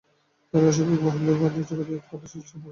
[0.53, 2.69] তার এই অস্বাভাবিক বাহুল্যের দ্বারা জগতে সে উৎপাতের সৃষ্টি করে।